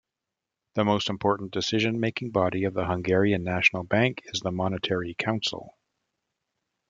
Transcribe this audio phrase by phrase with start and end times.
[0.73, 5.77] The most important decision-making body of the Hungarian National Bank is the Monetary Council.